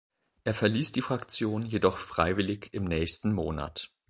[0.45, 3.91] Er verließ die Fraktion jedoch freiwillig im nächsten Monat.